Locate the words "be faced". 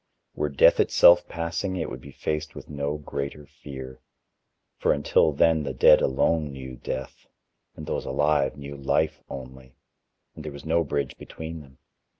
2.01-2.55